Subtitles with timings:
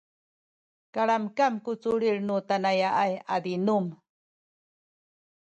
[0.95, 3.85] kalamkam ku culil nu tanaya’ay a zinum